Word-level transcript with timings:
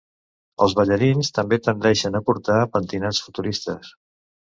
Els 0.65 0.71
ballarins 0.77 1.29
també 1.35 1.59
tendeixen 1.67 2.17
a 2.19 2.21
portar 2.31 2.57
pentinats 2.79 3.21
futuristes. 3.27 3.93